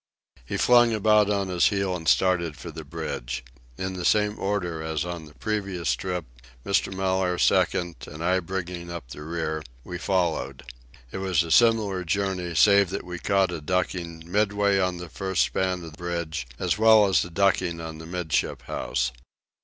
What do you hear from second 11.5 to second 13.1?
similar journey, save that